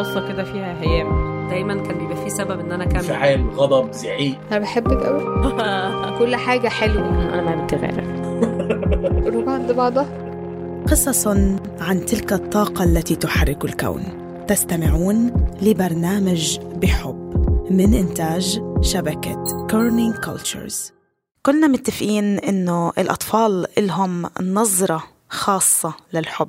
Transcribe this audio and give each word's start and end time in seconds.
بصة 0.00 0.28
كده 0.28 0.44
فيها 0.44 0.80
هيام. 0.82 1.30
دايما 1.48 1.74
كان 1.74 1.98
بيبقى 1.98 2.16
في 2.24 2.30
سبب 2.30 2.60
إن 2.60 2.72
أنا 2.72 2.84
أكمل. 2.84 2.96
انفعال 2.96 3.50
غضب 3.50 3.92
زعيق. 3.92 4.38
أنا 4.50 4.58
بحبك 4.58 5.02
قوي 5.06 5.22
كل 6.18 6.36
حاجة 6.36 6.68
حلوة. 6.68 7.08
أنا 7.34 7.42
ما 7.42 7.64
بتغير 7.64 8.00
قلوب 9.24 9.48
عند 9.56 9.72
بعضها. 9.72 10.06
قصص 10.90 11.26
عن 11.80 12.04
تلك 12.06 12.32
الطاقة 12.32 12.84
التي 12.84 13.16
تحرك 13.16 13.64
الكون. 13.64 14.02
تستمعون 14.48 15.46
لبرنامج 15.62 16.58
بحب 16.82 17.30
من 17.70 17.94
إنتاج 17.94 18.62
شبكة 18.80 19.66
Kerning 19.70 20.14
Cultures 20.14 20.92
كلنا 21.42 21.66
متفقين 21.66 22.38
إنه 22.38 22.92
الأطفال 22.98 23.66
إلهم 23.78 24.26
نظرة 24.40 25.02
خاصة 25.28 25.94
للحب. 26.14 26.48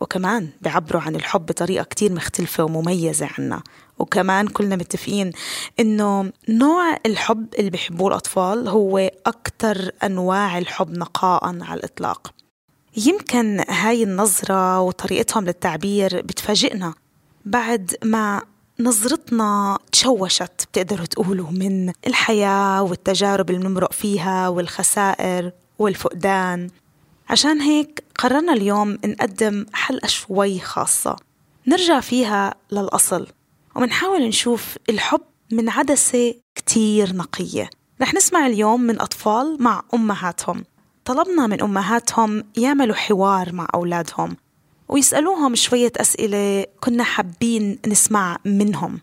وكمان 0.00 0.48
بيعبروا 0.60 1.02
عن 1.02 1.16
الحب 1.16 1.46
بطريقة 1.46 1.84
كتير 1.84 2.12
مختلفة 2.12 2.64
ومميزة 2.64 3.28
عنا. 3.38 3.62
وكمان 3.98 4.48
كلنا 4.48 4.76
متفقين 4.76 5.32
إنه 5.80 6.32
نوع 6.48 6.96
الحب 7.06 7.46
اللي 7.58 7.70
بيحبوه 7.70 8.08
الأطفال 8.08 8.68
هو 8.68 9.10
أكتر 9.26 9.90
أنواع 10.04 10.58
الحب 10.58 10.98
نقاء 10.98 11.44
على 11.44 11.78
الإطلاق. 11.78 12.34
يمكن 12.96 13.64
هاي 13.68 14.02
النظرة 14.02 14.80
وطريقتهم 14.80 15.44
للتعبير 15.44 16.22
بتفاجئنا 16.22 16.94
بعد 17.44 17.96
ما 18.04 18.42
نظرتنا 18.80 19.78
تشوشت 19.92 20.66
بتقدروا 20.72 21.06
تقولوا 21.06 21.50
من 21.50 21.92
الحياة 22.06 22.82
والتجارب 22.82 23.50
اللي 23.50 23.60
بنمرق 23.60 23.92
فيها 23.92 24.48
والخسائر 24.48 25.52
والفقدان. 25.78 26.70
عشان 27.28 27.60
هيك 27.60 28.04
قررنا 28.18 28.52
اليوم 28.52 28.98
نقدم 29.04 29.66
حلقة 29.72 30.06
شوي 30.06 30.60
خاصة. 30.60 31.16
نرجع 31.66 32.00
فيها 32.00 32.54
للأصل 32.72 33.26
ومنحاول 33.76 34.22
نشوف 34.28 34.76
الحب 34.90 35.20
من 35.52 35.68
عدسة 35.68 36.34
كتير 36.54 37.16
نقية. 37.16 37.70
رح 38.02 38.14
نسمع 38.14 38.46
اليوم 38.46 38.80
من 38.80 39.00
أطفال 39.00 39.56
مع 39.60 39.82
أمهاتهم. 39.94 40.64
طلبنا 41.04 41.46
من 41.46 41.62
أمهاتهم 41.62 42.44
يعملوا 42.56 42.94
حوار 42.94 43.52
مع 43.52 43.68
أولادهم 43.74 44.36
ويسألوهم 44.88 45.54
شوية 45.54 45.92
أسئلة 45.96 46.66
كنا 46.80 47.04
حابين 47.04 47.78
نسمع 47.86 48.36
منهم. 48.44 49.00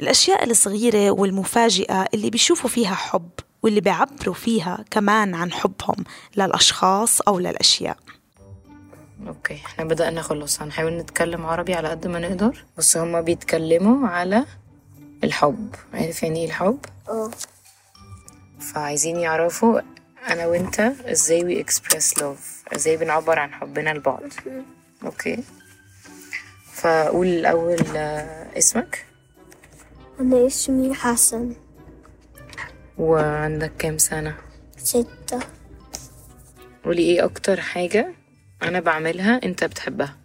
الأشياء 0.00 0.50
الصغيرة 0.50 1.10
والمفاجئة 1.10 2.08
اللي 2.14 2.30
بيشوفوا 2.30 2.70
فيها 2.70 2.94
حب 2.94 3.28
واللي 3.62 3.80
بيعبروا 3.80 4.34
فيها 4.34 4.84
كمان 4.90 5.34
عن 5.34 5.52
حبهم 5.52 6.04
للأشخاص 6.36 7.20
أو 7.20 7.38
للأشياء. 7.38 7.96
okay 9.28 9.54
إحنا 9.54 9.84
بدأنا 9.84 10.22
خلاص. 10.22 10.62
هنحاول 10.62 10.92
نتكلم 10.92 11.46
عربي 11.46 11.74
على 11.74 11.88
قد 11.88 12.06
ما 12.06 12.18
نقدر. 12.18 12.64
بس 12.78 12.96
هما 12.96 13.20
بيتكلموا 13.20 14.08
على 14.08 14.44
الحب. 15.24 15.74
عارف 15.94 16.22
يعني 16.22 16.38
إيه 16.40 16.46
الحب؟ 16.46 16.78
آه 17.08 17.30
فعايزين 18.60 19.16
يعرفوا 19.16 19.80
أنا 20.28 20.46
وأنت 20.46 20.80
إزاي 21.06 21.44
we 21.44 21.60
express 21.60 22.18
love 22.18 22.62
إزاي 22.74 22.96
بنعبر 22.96 23.38
عن 23.38 23.54
حبنا 23.54 23.90
لبعض. 23.90 24.22
okay. 25.04 25.44
فقول 26.74 27.26
الأول 27.26 27.96
آه، 27.96 28.58
اسمك. 28.58 29.06
أنا 30.20 30.46
اسمي 30.46 30.94
حسن. 30.94 31.54
وعندك 32.98 33.72
كام 33.78 33.98
سنة؟ 33.98 34.34
ستة. 34.76 35.40
قولي 36.84 37.02
إيه 37.02 37.24
أكتر 37.24 37.60
حاجة 37.60 38.14
أنا 38.62 38.80
بعملها 38.80 39.40
انت 39.44 39.64
بتحبها؟ 39.64 40.16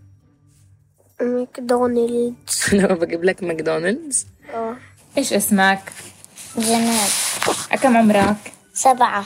ماكدونالدز. 1.22 2.66
لما 2.73 2.94
بجيب 2.94 3.23
لك 3.23 3.44
ماكدونالدز؟ 3.44 4.28
آه. 4.54 4.76
إيش 5.18 5.34
اسمك؟ 5.34 5.80
جنات 6.58 7.10
كم 7.84 7.98
عمرك؟ 7.98 8.36
سبعة. 8.73 9.26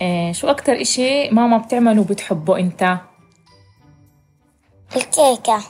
إيه 0.00 0.32
شو 0.32 0.48
أكتر 0.48 0.80
إشي 0.80 1.30
ماما 1.30 1.58
بتعمله 1.58 2.00
وبتحبه 2.00 2.58
أنت؟ 2.58 2.98
الكيكة. 4.96 5.62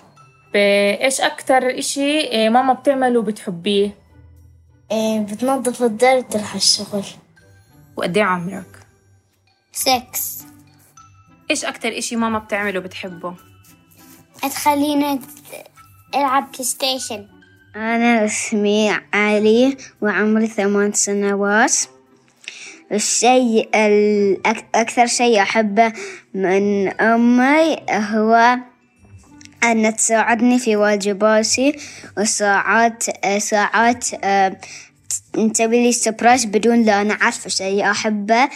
إيش 0.55 1.21
أكتر 1.21 1.79
إشي 1.79 2.21
إيه 2.21 2.49
ماما 2.49 2.73
بتعمله 2.73 3.21
وبتحبيه؟ 3.21 4.03
إيه 4.93 5.21
بتنظف 5.21 5.83
الدار 5.83 6.17
وتروح 6.19 6.55
الشغل. 6.55 7.05
وقد 7.97 8.17
إيه 8.17 8.25
عمرك؟ 8.25 8.87
سكس 9.72 10.45
إيش 11.50 11.65
أكتر 11.65 11.99
إشي 11.99 12.17
ماما 12.17 12.39
بتعمله 12.39 12.81
بتحبه؟ 12.81 13.34
تخلينا 14.43 15.19
ألعب 16.15 16.53
PlayStation 16.53 17.27
أنا 17.77 18.25
أسمي 18.25 18.91
علي 19.15 19.77
وعمري 20.03 20.47
ثمان 20.47 20.93
سنوات. 20.93 21.77
الشيء 22.93 23.65
الأك- 23.71 24.65
أكثر 24.75 25.06
شيء 25.06 25.43
أحبه 25.43 25.93
من 26.34 26.89
أمي 27.01 27.77
هو 27.91 28.56
أن 29.65 29.97
تساعدني 29.97 30.59
في 30.59 30.77
واجباتي 30.77 31.77
وساعات 32.19 33.03
ساعات 33.39 34.07
آه، 34.25 34.61
تسوي 35.33 35.83
لي 35.83 35.93
سبرايز 35.93 36.45
بدون 36.45 36.83
لا 36.83 37.01
أنا 37.01 37.15
عارفة 37.21 37.49
شيء 37.51 37.91
أحبه 37.91 38.49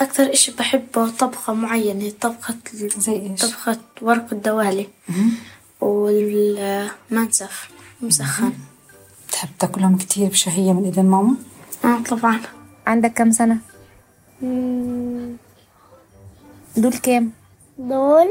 أكثر 0.00 0.32
إشي 0.32 0.52
بحبه 0.52 1.10
طبخة 1.10 1.54
معينة 1.54 2.12
طبخة 2.20 2.54
زي 2.98 3.12
إيش؟ 3.12 3.40
طبخة 3.40 3.78
ورق 4.02 4.26
الدوالي 4.32 4.86
والمنسف 5.80 7.68
مسخن 8.00 8.52
بتحب 9.28 9.48
تاكلهم 9.58 9.96
كتير 9.96 10.28
بشهية 10.28 10.72
من 10.72 10.84
ايدين 10.84 11.04
ماما؟ 11.04 11.34
آه 11.84 12.02
طبعا 12.02 12.40
عندك 12.86 13.12
كم 13.12 13.30
سنة؟ 13.30 13.58
دول 16.76 16.92
كام؟ 17.02 17.32
دول 17.78 18.28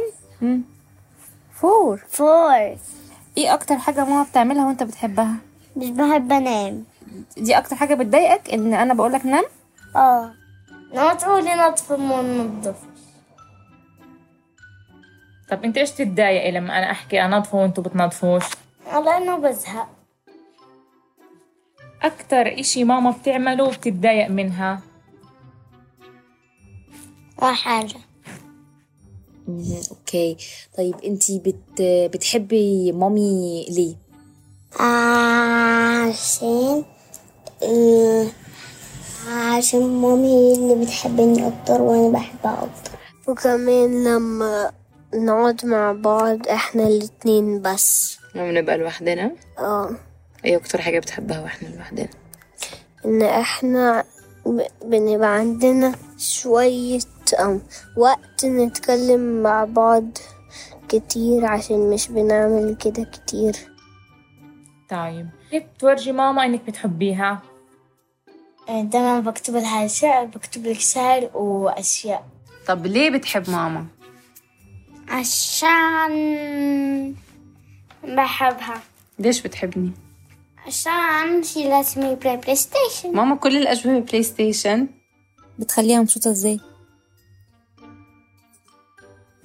four. 1.56 1.97
four 2.09 2.78
إيه 3.38 3.54
أكتر 3.54 3.78
حاجة 3.78 4.06
ماما 4.06 4.24
بتعملها 4.24 4.68
وأنت 4.68 4.84
بتحبها؟ 4.84 5.36
مش 5.76 5.90
بحب 5.90 6.32
أنام. 6.32 6.84
دي 7.38 7.58
أكتر 7.58 7.76
حاجة 7.76 7.96
بتضايقك 7.96 8.50
إن 8.54 8.74
أنا 8.74 8.94
بقولك 8.94 9.26
نام؟ 9.26 9.44
آه. 9.96 10.34
ما 10.94 11.14
تقولي 11.14 11.56
نظف 11.56 11.91
ما 11.92 12.74
طب 15.50 15.64
أنت 15.64 15.78
إيش 15.78 15.92
تتضايقي 15.92 16.52
لما 16.52 16.78
أنا 16.78 16.92
أحكي 16.92 17.26
أنظفوا 17.26 17.62
وأنتوا 17.62 17.84
بتنظفوش؟ 17.84 18.44
لأنه 18.94 19.38
بزهق. 19.38 19.90
أكتر 22.04 22.60
إشي 22.60 22.84
ماما 22.84 23.12
بتعمله 23.12 23.64
وبتتضايق 23.64 24.30
منها؟ 24.30 24.80
ما 27.42 27.54
حاجة 27.54 28.00
أوكي. 29.47 30.38
طيب 30.78 30.95
أنتي 31.06 31.39
بت... 31.39 31.81
بتحبي 32.13 32.91
مامي 32.91 33.66
ليه؟ 33.69 33.95
عشان 36.06 36.83
آه، 37.63 38.28
عشان 39.29 39.81
مامي 40.01 40.28
هي 40.28 40.53
اللي 40.56 40.85
بتحبني 40.85 41.47
أكتر 41.47 41.81
وأنا 41.81 42.09
بحبها 42.09 42.53
أكتر. 42.63 42.91
وكمان 43.28 44.03
لما 44.03 44.72
نقعد 45.13 45.66
مع 45.66 45.91
بعض 45.91 46.47
إحنا 46.47 46.88
الاتنين 46.88 47.62
بس. 47.62 48.17
لما 48.35 48.51
نبقى 48.51 48.77
لوحدنا؟ 48.77 49.31
آه. 49.59 49.89
إيه 50.45 50.56
أكتر 50.57 50.81
حاجة 50.81 51.00
بتحبها 51.00 51.41
وإحنا 51.41 51.67
لوحدنا؟ 51.67 52.07
إن 53.06 53.22
إحنا 53.22 54.03
ب- 54.45 54.67
بنبقى 54.85 55.29
عندنا 55.35 55.95
شوية 56.17 57.00
أم 57.34 57.62
وقت 57.97 58.46
نتكلم 58.46 59.44
مع 59.44 59.63
بعض 59.66 60.18
كتير 60.90 61.46
عشان 61.46 61.90
مش 61.90 62.08
بنعمل 62.08 62.75
كده 62.75 63.03
كتير. 63.03 63.56
طيب 64.89 65.30
كيف 65.51 65.63
بتورجي 65.63 66.12
ماما 66.12 66.45
إنك 66.45 66.62
بتحبيها؟ 66.68 67.42
دايما 68.69 69.19
بكتب 69.19 69.54
لها 69.56 69.88
شعر 69.88 70.25
بكتب 70.25 70.66
لك 70.66 70.80
شعر 70.80 71.30
وأشياء. 71.33 72.25
طب 72.68 72.86
ليه 72.86 73.10
بتحب 73.10 73.50
ماما؟ 73.50 73.86
عشان 75.10 76.16
بحبها. 78.04 78.81
ليش 79.19 79.42
بتحبني؟ 79.42 79.92
عشان 80.68 81.44
she 81.44 81.57
lets 81.57 81.95
me 81.95 82.24
play 82.24 82.36
PlayStation 82.44 83.13
ماما 83.16 83.36
كل 83.36 83.57
الاجوبه 83.57 84.00
PlayStation 84.00 84.88
بتخليها 85.60 86.01
مبسوطة 86.01 86.31
إزاي؟ 86.31 86.60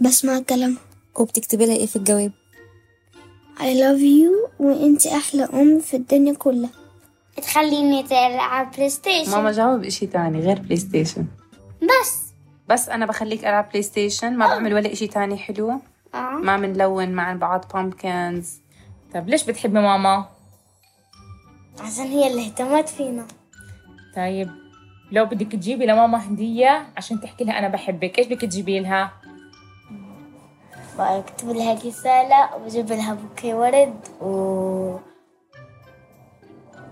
بسمع 0.00 0.41
كلام 0.41 0.76
وبتكتبي 1.14 1.67
لها 1.67 1.76
إيه 1.76 1.87
في 1.87 1.97
الجواب. 1.97 2.32
I 3.56 3.62
love 3.62 4.00
you 4.00 4.61
وإنتي 4.61 5.17
أحلى 5.17 5.44
أم 5.44 5.81
في 5.81 5.97
الدنيا 5.97 6.35
كلها. 6.35 6.70
تخليني 7.37 8.00
ألعب 8.00 8.70
PlayStation 8.73 9.31
ماما 9.31 9.52
جاوب 9.52 9.85
إشي 9.85 10.06
تاني 10.06 10.41
غير 10.41 10.58
PlayStation 10.59 11.27
بس. 11.82 12.20
بس 12.69 12.88
أنا 12.88 13.06
بخليك 13.06 13.44
ألعب 13.44 13.69
PlayStation 13.69 14.37
ما 14.37 14.47
بعمل 14.47 14.75
ولا 14.75 14.93
إشي 14.93 15.06
تاني 15.06 15.37
حلو. 15.37 15.81
آه. 16.14 16.31
ما 16.31 16.56
بنلون 16.56 17.08
مع 17.08 17.32
بعض 17.32 17.64
pumpkins 17.75 18.61
طب 19.14 19.29
ليش 19.29 19.44
بتحبي 19.44 19.81
ماما؟ 19.81 20.26
عشان 21.81 22.05
هي 22.05 22.31
اللي 22.31 22.46
اهتمت 22.46 22.88
فينا. 22.88 23.26
طيب 24.17 24.50
لو 25.12 25.25
بدك 25.25 25.53
تجيبي 25.53 25.87
لماما 25.87 26.26
هدية 26.29 26.88
عشان 26.96 27.20
تحكي 27.20 27.44
لها 27.44 27.58
أنا 27.58 27.69
بحبك 27.69 28.19
إيش 28.19 28.26
بدك 28.26 28.41
تجيبي 28.41 28.81
لها؟ 28.81 29.12
بكتب 31.00 31.49
لها 31.49 31.75
رسالة 31.75 32.56
وبجيب 32.56 32.93
لها 32.93 33.14
بوكي 33.14 33.55
ورد 33.55 33.94
و 34.20 34.97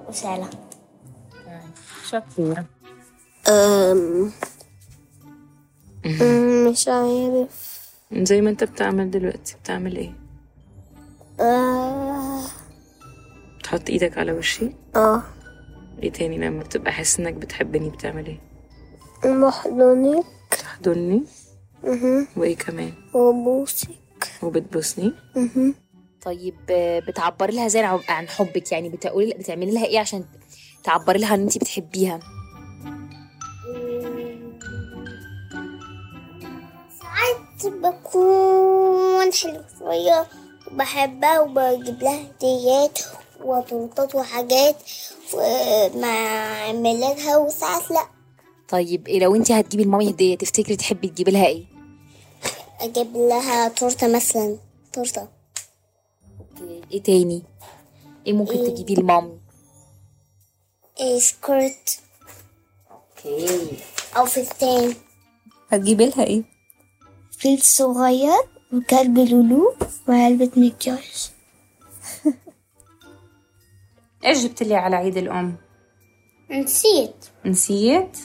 وشعلة 0.08 0.50
شكرا. 2.08 2.64
أم... 3.49 4.32
مش 6.70 6.88
عارف. 6.88 7.78
زي 8.12 8.40
ما 8.40 8.50
انت 8.50 8.64
بتعمل 8.64 9.10
دلوقتي 9.10 9.56
بتعمل 9.62 9.96
إيه؟ 9.96 10.12
آه. 11.40 12.40
تحط 13.64 13.88
إيدك 13.90 14.19
على 14.19 14.32
وشي؟ 14.32 14.70
آه. 14.96 15.22
إيه 16.02 16.12
تاني 16.12 16.38
لما 16.38 16.62
بتبقى 16.62 16.93
حاسس 16.93 17.20
انك 17.20 17.34
بتحبني 17.34 17.90
بتعمل 17.90 18.26
إيه؟ 18.26 18.40
بحضنك 19.40 20.25
تحضني؟ 20.50 21.25
مهم. 21.84 22.26
وإيه 22.36 22.56
كمان؟ 22.56 22.92
وبوسك 23.14 23.88
وبتبوسني؟ 24.42 25.12
مهم. 25.36 25.75
طيب 26.22 26.54
آه، 26.70 27.00
بتعبري 27.00 27.52
لها 27.52 27.66
إزاي 27.66 27.82
عن- 28.08 28.28
حبك؟ 28.28 28.72
يعني 28.72 28.88
بتقولي 28.88 29.34
بتعملي 29.34 29.70
لها 29.70 29.84
إيه 29.86 29.98
عشان 29.98 30.25
تعبري 30.84 31.19
لها 31.19 31.34
إن 31.34 31.40
انت 31.42 31.58
بتحبيها؟ 31.58 32.20
ساعات 37.00 37.66
بكون 37.75 39.32
حلوة 39.32 39.64
شوية 39.78 40.26
وبحبها 40.72 41.40
وبجيب 41.40 42.02
لها 42.02 42.22
هديات 42.22 42.98
وطنطات 43.44 44.14
وحاجات 44.14 44.76
مع 45.94 46.72
ميلادها 46.72 47.36
وساعات 47.36 47.90
لأ. 47.90 48.06
طيب 48.69 49.09
إيه 49.09 49.20
لو 49.20 49.35
انت 49.35 49.53
هتجيبي 49.53 49.85
لمامي 49.85 50.11
هدية 50.11 50.37
تفتكري 50.37 50.76
تحبي 50.76 51.09
تجيبي 51.09 51.31
لها 51.31 51.47
إيه؟ 51.47 51.65
أجيب 52.81 53.17
لها 53.17 53.69
تورتة 53.69 54.17
مثلا 54.17 54.56
تورتة. 54.93 55.29
إيه 56.93 57.03
تاني؟ 57.03 57.43
إيه 58.26 58.32
ممكن 58.32 58.53
إيه؟ 58.59 58.69
تجيبي 58.75 58.94
لمامي؟ 58.94 59.38
a 61.00 61.19
skirt. 61.19 62.00
okay. 62.90 63.69
أو 64.17 64.26
فستان. 64.26 64.94
هتجيبي 65.69 66.06
لها 66.06 66.25
إيه؟ 66.25 66.43
فيل 67.32 67.62
صغير 67.62 68.38
وكلب 68.73 69.19
لولو 69.19 69.75
وعلبة 70.09 70.50
مكياج 70.56 71.31
إيش 74.25 74.38
جبت 74.38 74.62
لي 74.62 74.75
على 74.75 74.97
عيد 74.97 75.17
الأم؟ 75.17 75.56
نسيت. 76.50 77.25
نسيت؟ 77.44 78.17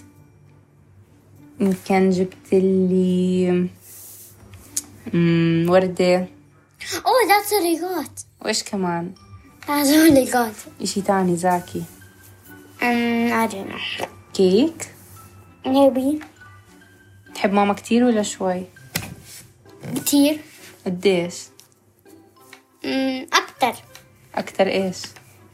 يمكن 1.63 2.09
جبت 2.09 2.53
لي 2.53 3.69
وردة. 5.69 6.27
That's 7.27 7.51
what 7.51 7.63
I 7.63 7.81
got. 7.81 8.25
وإيش 8.41 8.63
كمان؟ 8.63 9.13
what 9.65 10.17
I 10.17 10.31
got. 10.31 10.81
إشي 10.81 11.01
تاني 11.01 11.37
زاكي. 11.37 11.83
Um, 12.81 13.31
I 13.31 13.47
don't 13.53 13.69
know. 13.69 14.05
كيك؟ 14.33 14.87
Maybe. 15.65 16.23
تحب 17.35 17.53
ماما 17.53 17.73
كتير 17.73 18.03
ولا 18.03 18.23
شوي؟ 18.23 18.63
كتير. 19.95 20.39
قديش؟ 20.85 21.35
أمم، 22.85 23.27
أكتر. 23.33 23.73
أكتر 24.35 24.67
إيش؟ 24.67 24.97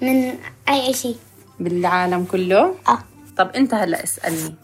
من 0.02 0.38
أي 0.70 0.94
شيء 0.94 1.18
بالعالم 1.60 2.26
كله؟ 2.26 2.76
آه. 2.88 3.04
طب 3.38 3.50
أنت 3.50 3.74
هلأ 3.74 4.04
اسألني. 4.04 4.56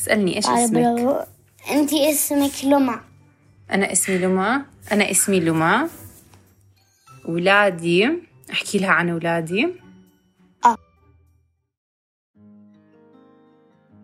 اسألني 0.00 0.36
إيش 0.36 0.46
طيب 0.46 0.56
اسمك؟ 0.56 0.76
لو 0.76 1.20
أنتي 1.70 2.10
اسمك 2.10 2.64
لمع 2.64 3.00
أنا 3.70 3.92
اسمي 3.92 4.18
لما. 4.18 4.64
أنا 4.92 5.10
اسمي 5.10 5.40
لما. 5.40 5.88
ولادي 7.28 8.10
أحكي 8.52 8.78
لها 8.78 8.90
عن 8.90 9.10
ولادي. 9.10 9.68
آه. 10.64 10.76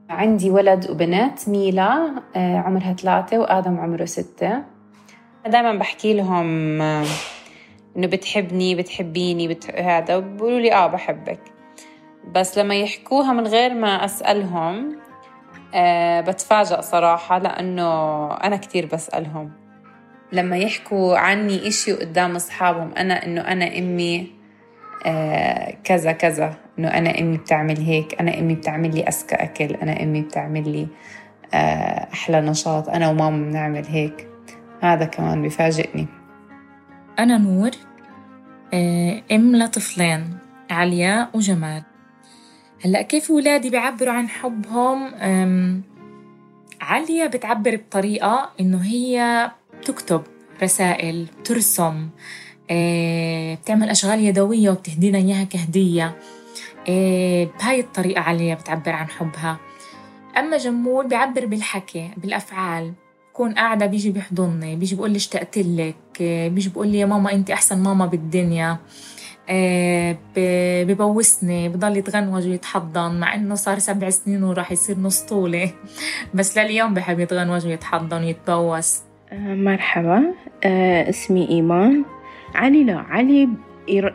عندي 0.08 0.50
ولد 0.50 0.90
وبنت 0.90 1.48
ميلا 1.48 2.22
آه، 2.36 2.58
عمرها 2.58 2.92
ثلاثة 2.94 3.38
وآدم 3.38 3.80
عمره 3.80 4.04
ستة. 4.04 4.64
دائما 5.46 5.74
بحكي 5.74 6.14
لهم 6.14 6.80
آه، 6.82 7.06
إنه 7.96 8.06
بتحبني 8.06 8.74
بتحبيني 8.74 9.48
بت... 9.48 9.70
هذا 9.70 10.16
وبيقولوا 10.16 10.60
لي 10.60 10.74
آه 10.74 10.86
بحبك. 10.86 11.40
بس 12.34 12.58
لما 12.58 12.74
يحكوها 12.74 13.32
من 13.32 13.46
غير 13.46 13.74
ما 13.74 14.04
أسألهم 14.04 14.96
أه 15.74 16.20
بتفاجأ 16.20 16.80
صراحة 16.80 17.38
لأنه 17.38 18.26
أنا 18.34 18.56
كتير 18.56 18.86
بسألهم. 18.86 19.50
لما 20.32 20.56
يحكوا 20.56 21.18
عني 21.18 21.68
إشي 21.68 21.92
قدام 21.92 22.36
أصحابهم 22.36 22.92
أنا 22.96 23.26
إنه 23.26 23.40
أنا 23.40 23.78
أمي 23.78 24.32
أه 25.06 25.74
كذا 25.84 26.12
كذا. 26.12 26.54
إنه 26.78 26.88
أنا 26.88 27.18
أمي 27.20 27.36
بتعمل 27.36 27.78
هيك 27.78 28.20
أنا 28.20 28.38
أمي 28.38 28.54
بتعمل 28.54 28.94
لي 28.94 29.02
أذكى 29.02 29.34
أكل 29.34 29.74
أنا 29.74 30.02
أمي 30.02 30.20
بتعمل 30.20 30.68
لي 30.72 30.88
أه 31.54 32.08
أحلى 32.12 32.40
نشاط 32.40 32.88
أنا 32.88 33.08
وماما 33.08 33.44
بنعمل 33.50 33.86
هيك. 33.86 34.28
هذا 34.80 35.04
كمان 35.04 35.42
بيفاجئني 35.42 36.06
أنا 37.18 37.38
نور 37.38 37.70
آه، 38.74 39.22
أم 39.32 39.56
لطفلين 39.56 40.38
عليا 40.70 41.28
وجمال. 41.34 41.82
هلأ 42.84 43.02
كيف 43.02 43.30
ولادي 43.30 43.70
بيعبروا 43.70 44.12
عن 44.12 44.28
حبهم؟ 44.28 45.12
عليا 46.80 47.26
بتعبر 47.26 47.76
بطريقة 47.76 48.50
إنه 48.60 48.84
هي 48.84 49.50
بتكتب 49.80 50.22
رسائل 50.62 51.26
بترسم 51.40 52.08
آه، 52.70 53.54
بتعمل 53.54 53.90
أشغال 53.90 54.20
يدوية 54.20 54.70
وبتهدينا 54.70 55.18
إياها 55.18 55.44
كهدية. 55.44 56.16
آه، 56.88 57.44
بهاي 57.44 57.80
الطريقة 57.80 58.20
عليا 58.20 58.54
بتعبر 58.54 58.92
عن 58.92 59.08
حبها. 59.08 59.58
أما 60.38 60.56
جمول 60.56 61.08
بيعبر 61.08 61.46
بالحكي 61.46 62.10
بالأفعال. 62.16 62.92
بكون 63.32 63.54
قاعدة 63.54 63.86
بيجي 63.86 64.10
بيحضني 64.10 64.76
بيجي 64.76 64.94
بيقول 64.94 65.10
لي 65.10 65.16
اشتقت 65.16 65.58
لك 65.58 65.96
آه، 66.20 66.48
بيجي 66.48 66.68
بيقول 66.68 66.88
لي 66.88 66.98
يا 66.98 67.06
ماما 67.06 67.32
أنت 67.32 67.50
أحسن 67.50 67.82
ماما 67.82 68.06
بالدنيا. 68.06 68.78
ببوسني 70.84 71.68
بضل 71.68 71.96
يتغنوج 71.96 72.46
ويتحضن 72.46 73.20
مع 73.20 73.34
إنه 73.34 73.54
صار 73.54 73.78
سبع 73.78 74.10
سنين 74.10 74.44
وراح 74.44 74.72
يصير 74.72 74.98
نص 74.98 75.20
طولة. 75.20 75.70
بس 76.34 76.58
لليوم 76.58 76.94
بحب 76.94 77.20
يتغنوج 77.20 77.66
ويتحضن 77.66 78.24
ويتبوس. 78.24 79.00
آه، 79.32 79.54
مرحبا. 79.54 80.24
آه، 80.64 81.08
اسمي 81.08 81.48
إيمان. 81.48 82.04
علي 82.54 82.84
لا 82.84 82.98
علي 82.98 83.48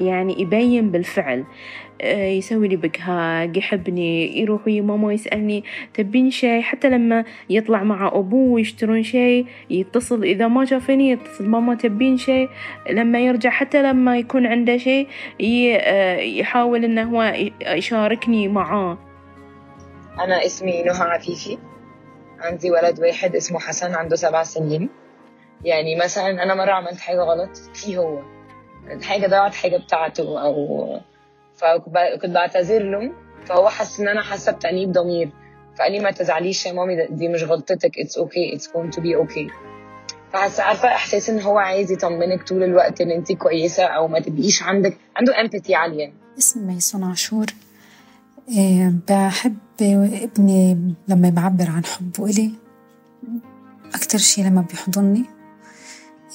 يعني 0.01 0.41
يبين 0.41 0.91
بالفعل. 0.91 1.43
آه، 2.01 2.27
يسوي 2.27 2.67
لي 2.67 2.75
بقهاق 2.75 3.57
يحبني 3.57 4.39
يروح 4.39 4.67
ويا 4.67 4.81
ماما 4.81 5.13
يسألني 5.13 5.63
تبين 5.93 6.31
شيء 6.31 6.61
حتى 6.61 6.89
لما 6.89 7.23
يطلع 7.49 7.83
مع 7.83 8.07
أبوه 8.07 8.51
ويشترون 8.51 9.03
شيء 9.03 9.45
يتصل 9.69 10.23
إذا 10.23 10.47
ما 10.47 10.65
شافني 10.65 11.09
يتصل 11.09 11.47
ماما 11.49 11.75
تبين 11.75 12.17
شيء 12.17 12.49
لما 12.91 13.19
يرجع 13.19 13.49
حتى 13.49 13.83
لما 13.83 14.17
يكون 14.17 14.45
عنده 14.45 14.77
شيء 14.77 15.07
ي- 15.39 15.75
آه، 15.75 16.17
يحاول 16.17 16.83
إنه 16.85 17.03
هو 17.03 17.33
يشاركني 17.67 18.47
معاه. 18.47 18.97
أنا 20.19 20.45
اسمي 20.45 20.83
نهى 20.83 21.01
عفيفي. 21.01 21.57
عندي 22.39 22.71
ولد 22.71 22.99
واحد 22.99 23.35
اسمه 23.35 23.59
حسن 23.59 23.93
عنده 23.95 24.15
سبع 24.15 24.43
سنين. 24.43 24.89
يعني 25.65 25.95
مثلا 25.95 26.43
أنا 26.43 26.55
مرة 26.55 26.71
عملت 26.71 26.99
حاجة 26.99 27.19
غلط. 27.19 27.57
فيه 27.73 27.97
هو؟ 27.97 28.34
حاجة 29.01 29.27
ضيعت 29.27 29.55
حاجة 29.55 29.77
بتاعته 29.77 30.41
أو 30.41 30.99
فكنت 31.55 32.33
بعتذر 32.33 32.83
له. 32.83 33.11
فهو 33.45 33.69
حس 33.69 33.99
إن 33.99 34.07
أنا 34.07 34.21
حاسة 34.21 34.51
بتأنيب 34.51 34.91
ضمير. 34.91 35.29
فقال 35.77 35.91
لي 35.91 35.99
ما 35.99 36.11
تزعليش 36.11 36.65
يا 36.65 36.73
مامي 36.73 37.07
دي 37.09 37.27
مش 37.27 37.43
غلطتك 37.43 37.99
it's 37.99 38.17
okay 38.17 38.55
it's 38.55 38.67
going 38.67 38.95
to 38.95 39.03
be 39.03 39.15
okay 39.15 39.47
فحس 40.33 40.59
عارفة 40.59 40.87
إحساس 40.87 41.29
إن 41.29 41.41
هو 41.41 41.57
عايز 41.57 41.91
يطمنك 41.91 42.43
طول 42.43 42.63
الوقت 42.63 43.01
إن 43.01 43.11
أنت 43.11 43.31
كويسة 43.31 43.83
أو 43.83 44.07
ما 44.07 44.19
تبقيش 44.19 44.63
عندك 44.63 44.97
عنده 45.15 45.41
empathy 45.41 45.75
عالية. 45.75 46.13
اسمي 46.37 46.73
ميسون 46.73 47.03
عاشور. 47.03 47.45
إيه، 48.49 48.93
بحب 49.09 49.57
ابني 49.81 50.93
لما 51.07 51.29
بعبر 51.29 51.69
عن 51.69 51.85
حبه 51.85 52.25
إلي. 52.25 52.51
أكتر 53.95 54.17
شي 54.17 54.43
لما 54.43 54.61
بيحضني. 54.61 55.23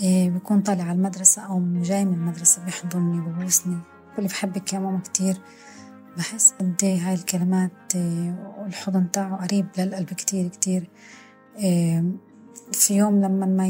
بكون 0.02 0.60
طالع 0.60 0.84
على 0.84 0.92
المدرسة 0.92 1.42
أو 1.42 1.62
جاي 1.82 2.04
من 2.04 2.14
المدرسة 2.14 2.64
بيحضني 2.64 3.20
ببوسني. 3.20 3.78
بقول 4.12 4.26
بحبك 4.26 4.72
يا 4.72 4.78
ماما 4.78 5.00
كتير. 5.00 5.36
بحس 6.16 6.54
قد 6.60 6.74
إيه 6.82 7.08
هاي 7.08 7.14
الكلمات 7.14 7.72
إيه، 7.94 8.54
والحضن 8.58 9.10
تاعه 9.10 9.46
قريب 9.46 9.66
للقلب 9.78 10.06
كتير 10.06 10.48
كتير. 10.48 10.90
إيه، 11.56 12.04
في 12.72 12.96
يوم 12.96 13.20
لما 13.20 13.46
ما 13.46 13.66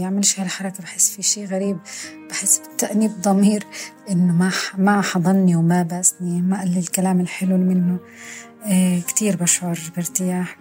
يعملش 0.00 0.40
هالحركة 0.40 0.82
بحس 0.82 1.10
في 1.10 1.22
شي 1.22 1.44
غريب. 1.44 1.78
بحس 2.30 2.62
بتأنيب 2.74 3.10
ضمير 3.22 3.66
إنه 4.10 4.32
ما 4.32 4.50
ما 4.78 5.00
حضني 5.00 5.56
وما 5.56 5.82
باسني 5.82 6.42
ما 6.42 6.58
قال 6.58 6.70
لي 6.70 6.78
الكلام 6.78 7.20
الحلو 7.20 7.56
منه. 7.56 7.98
إيه 8.66 9.02
كتير 9.02 9.36
بشعر 9.36 9.78
بارتياح. 9.96 10.56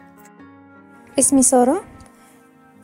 اسمي 1.20 1.44
سارة. 1.44 1.93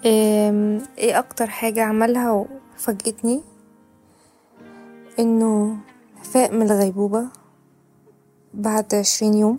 إيه 0.06 1.20
أكتر 1.20 1.48
حاجة 1.48 1.84
عملها 1.84 2.32
وفاجأتني 2.32 3.44
إنه 5.20 5.78
فاق 6.24 6.52
من 6.52 6.62
الغيبوبة 6.62 7.28
بعد 8.54 8.96
عشرين 8.96 9.34
يوم. 9.34 9.58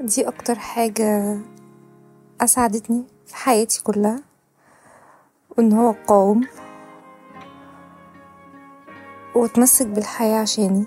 دي 0.00 0.28
أكتر 0.28 0.54
حاجة 0.54 1.38
أسعدتني 2.40 3.04
في 3.26 3.36
حياتي 3.36 3.82
كلها 3.82 4.22
وإن 5.50 5.72
هو 5.72 5.94
قاوم 6.06 6.46
وتمسك 9.34 9.86
بالحياة 9.86 10.40
عشاني. 10.40 10.86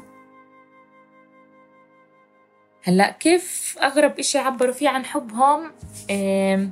هلا 2.83 3.11
كيف 3.11 3.77
أغرب 3.81 4.19
إشي 4.19 4.37
عبروا 4.37 4.71
فيه 4.71 4.89
عن 4.89 5.05
حبهم؟ 5.05 5.71
إيه 6.09 6.69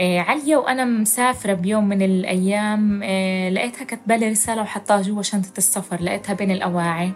عليا 0.00 0.56
وأنا 0.56 0.84
مسافرة 0.84 1.54
بيوم 1.54 1.88
من 1.88 2.02
الأيام 2.02 3.02
إيه 3.02 3.50
لقيتها 3.50 3.84
كاتبالي 3.84 4.28
رسالة 4.28 4.62
وحطاها 4.62 5.02
جوا 5.02 5.22
شنطة 5.22 5.52
السفر 5.58 6.02
لقيتها 6.02 6.34
بين 6.34 6.50
الأواعي. 6.50 7.12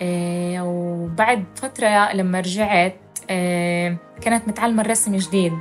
إيه 0.00 0.60
وبعد 0.60 1.44
فترة 1.54 2.12
لما 2.12 2.40
رجعت 2.40 2.96
كانت 4.20 4.48
متعلمة 4.48 4.82
الرسم 4.82 5.16
جديد. 5.16 5.52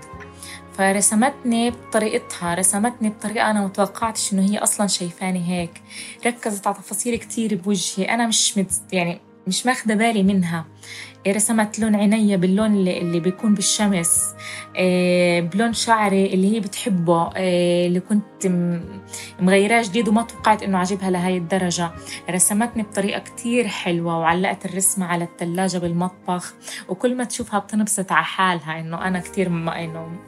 فرسمتني 0.78 1.72
بطريقتها 1.72 2.54
رسمتني 2.56 3.10
بطريقة 3.10 3.52
أنا 3.52 3.66
متوقعتش 3.66 4.34
إنه 4.34 4.42
هي 4.50 4.58
أصلا 4.58 4.88
شايفاني 4.88 5.50
هيك. 5.50 5.82
ركزت 6.26 6.68
على 6.68 6.76
تفاصيل 6.76 7.16
كتير 7.16 7.56
بوجهي 7.56 8.06
أنا 8.06 8.28
مش 8.28 8.58
مت 8.58 8.72
يعني 8.92 9.20
مش 9.48 9.66
ماخدة 9.66 9.96
بالي 9.96 10.24
منها. 10.24 10.66
رسمت 11.28 11.80
لون 11.80 11.96
عينيا 11.96 12.38
باللون 12.38 12.74
اللي, 12.74 12.98
اللي 12.98 13.20
بيكون 13.20 13.54
بالشمس. 13.54 14.36
إيه 14.76 15.42
بلون 15.42 15.74
شعري 15.74 16.26
اللي 16.34 16.56
هي 16.56 16.60
بتحبه 16.60 17.36
إيه 17.36 17.88
اللي 17.88 18.00
كنت 18.00 18.48
مغيراه 19.40 19.82
جديد 19.82 20.08
وما 20.08 20.24
توقعت 20.24 20.64
إنه 20.64 20.78
عجبها 20.78 21.10
لهي 21.10 21.38
الدرجة. 21.38 21.92
رسمتني 22.30 22.84
بطريقة 22.84 23.20
كتير 23.20 23.68
حلوة 23.68 24.20
وعلقت 24.20 24.66
الرسمة 24.66 25.06
على 25.06 25.24
الثلاجة 25.24 25.78
بالمطبخ. 25.78 26.54
وكل 26.90 27.16
ما 27.16 27.24
تشوفها 27.24 27.60
بتنبسط 27.60 28.12
على 28.12 28.26
حالها 28.26 28.80
إنه 28.80 29.08
أنا 29.08 29.20
كتير 29.20 29.48
إنه 29.48 30.20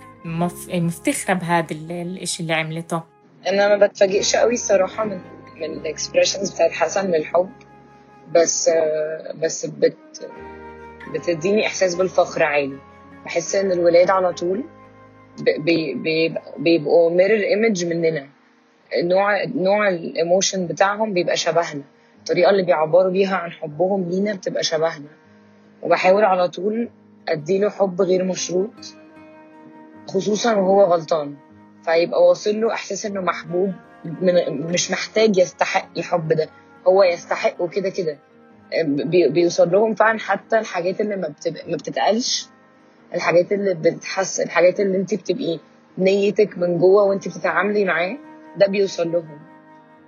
مفتخرة 0.74 1.34
بهذا 1.34 1.68
الإشي 1.72 2.44
اللي 2.44 2.54
عملته. 2.54 3.04
أنا 3.48 3.68
ما 3.68 3.88
بتفاجئش 3.88 4.36
قوي 4.36 4.54
الصراحة 4.54 5.06
من 5.06 5.22
من 5.56 5.74
ال 5.74 5.80
expressions 5.80 6.52
بتاعت 6.52 6.72
حسن 6.72 7.12
للحب. 7.12 7.50
بس 8.36 8.70
بس 9.36 9.66
بت 9.66 10.30
بتديني 11.14 11.68
إحساس 11.68 11.96
بالفخر 11.96 12.44
عالي. 12.44 12.78
بحس 13.26 13.56
إن 13.56 13.72
الولاد 13.72 14.10
على 14.10 14.34
طول 14.34 14.64
بي 15.40 15.94
بي 15.94 16.36
بيبقوا 16.58 17.10
mirror 17.12 17.40
image 17.40 17.86
مننا. 17.86 18.28
نوع 19.04 19.44
نوع 19.46 19.90
ال 19.90 20.00
emotion 20.00 20.68
بتاعهم 20.68 21.14
بيبقى 21.14 21.38
شبهنا. 21.38 21.82
الطريقة 22.20 22.50
اللي 22.50 22.64
بيعبروا 22.64 23.12
بيها 23.12 23.36
عن 23.36 23.52
حبهم 23.52 24.10
لينا 24.10 24.34
بتبقى 24.34 24.64
شبهنا. 24.64 25.08
وبحاول 25.84 26.24
على 26.24 26.48
طول 26.48 26.90
أديله 27.30 27.70
حب 27.70 28.02
غير 28.02 28.24
مشروط 28.24 28.74
خصوصا 30.08 30.56
وهو 30.56 30.84
غلطان. 30.84 31.36
فيبقى 31.86 32.24
واصل 32.24 32.62
له 32.62 32.74
إحساس 32.74 33.06
إنه 33.06 33.22
محبوب 33.22 33.74
من 34.22 34.62
مش 34.72 34.92
محتاج 34.92 35.38
يستحق 35.38 35.90
الحب 35.98 36.28
ده. 36.34 36.50
هو 36.88 37.04
يستحقه 37.04 37.68
كده 37.68 37.90
كده. 37.90 38.18
بيوصل 39.30 39.72
لهم 39.72 39.96
فعلا 39.96 40.20
حتى 40.20 40.60
الحاجات 40.60 41.02
اللي 41.02 41.16
ما, 41.16 41.28
بتبقى 41.28 41.70
ما 41.72 41.78
بتتقالش. 41.78 42.48
الحاجات 43.14 43.52
اللي 43.52 43.74
بتحس 43.74 44.40
الحاجات 44.40 44.80
اللي 44.80 44.98
انت 44.98 45.14
بتبقي 45.14 45.60
نيتك 45.98 46.58
من 46.58 46.78
جوه 46.78 47.04
وانت 47.04 47.28
بتتعاملي 47.28 47.86
معاه 47.86 48.18
ده 48.58 48.68
بيوصل 48.68 49.12
لهم. 49.12 49.40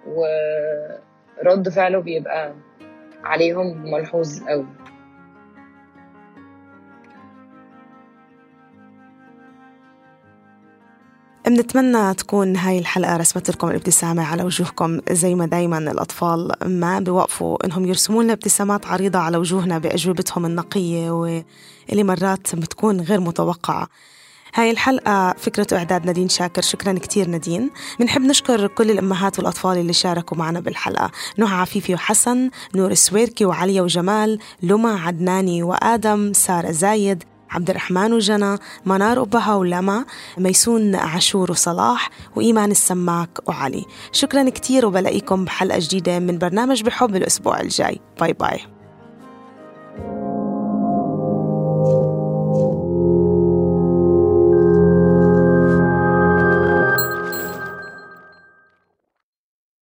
ورد 0.07 1.69
فعله 1.69 1.99
بيبقى 1.99 2.53
عليهم 3.23 3.91
ملحوظ 3.91 4.43
قوي. 4.43 4.65
بنتمنى 11.47 12.13
تكون 12.13 12.57
هاي 12.57 12.79
الحلقة 12.79 13.17
رسمت 13.17 13.49
لكم 13.49 13.67
الابتسامة 13.67 14.23
على 14.23 14.43
وجوهكم 14.43 14.99
زي 15.11 15.35
ما 15.35 15.45
دايما 15.45 15.77
الأطفال 15.77 16.51
ما 16.65 16.99
بيوقفوا 16.99 17.65
إنهم 17.65 17.85
يرسموا 17.85 18.23
لنا 18.23 18.33
ابتسامات 18.33 18.85
عريضة 18.85 19.19
على 19.19 19.37
وجوهنا 19.37 19.77
بأجوبتهم 19.77 20.45
النقية 20.45 21.11
واللي 21.11 22.03
مرات 22.03 22.55
بتكون 22.55 23.01
غير 23.01 23.19
متوقعة. 23.19 23.87
هاي 24.55 24.71
الحلقة 24.71 25.35
فكرة 25.37 25.77
إعداد 25.77 26.05
نادين 26.05 26.29
شاكر. 26.29 26.61
شكرا 26.61 26.93
كتير 26.93 27.27
نادين. 27.27 27.69
بنحب 27.99 28.21
نشكر 28.21 28.67
كل 28.67 28.91
الأمهات 28.91 29.39
والأطفال 29.39 29.77
اللي 29.77 29.93
شاركوا 29.93 30.37
معنا 30.37 30.59
بالحلقة. 30.59 31.11
نهى 31.37 31.55
عفيفي 31.55 31.93
وحسن 31.93 32.49
نور 32.75 32.91
السويركي 32.91 33.45
وعليا 33.45 33.81
وجمال 33.81 34.39
لما 34.61 34.99
عدناني 34.99 35.63
وآدم 35.63 36.33
سارة 36.33 36.71
زايد 36.71 37.23
عبد 37.53 37.69
الرحمن 37.69 38.13
وجنى 38.13 38.57
منار 38.85 39.21
أبها 39.21 39.55
ولما 39.55 40.05
ميسون 40.37 40.95
عاشور 40.95 41.51
وصلاح 41.51 42.09
وإيمان 42.35 42.71
السماك 42.71 43.49
وعلي. 43.49 43.85
شكرا 44.11 44.49
كتير 44.49 44.85
وبلاقيكم 44.85 45.45
بحلقة 45.45 45.79
جديدة 45.81 46.19
من 46.19 46.37
برنامج 46.37 46.83
بحب 46.83 47.15
الأسبوع 47.15 47.59
الجاي. 47.59 47.99
bye 48.19 48.33
bye. 48.33 48.72